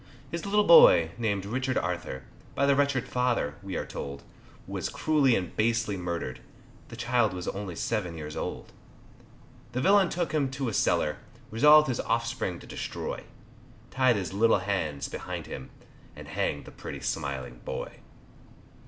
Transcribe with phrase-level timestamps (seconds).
[0.31, 2.23] His little boy named Richard Arthur,
[2.55, 4.23] By the wretched father, we are told,
[4.65, 6.41] Was cruelly and basely murdered,
[6.87, 8.71] The child was only seven years old;
[9.73, 11.17] The villain took him to a cellar,
[11.51, 13.25] Resolved his offspring to destroy,
[13.91, 15.69] Tied his little hands behind him,
[16.15, 17.97] And hanged the pretty smiling boy.